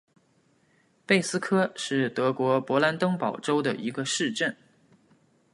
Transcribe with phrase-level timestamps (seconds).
[1.05, 4.57] 贝斯科是德国勃兰登堡州的一个市镇。